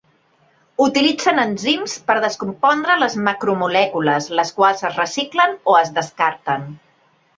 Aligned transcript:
Utilitzen 0.85 1.41
enzims 1.41 1.93
per 2.07 2.15
descompondre 2.23 2.95
les 3.03 3.17
macromolècules, 3.27 4.31
les 4.41 4.53
quals 4.61 4.83
es 4.91 4.99
reciclen 5.03 5.55
o 5.75 5.77
es 5.83 5.93
descarten. 5.99 6.67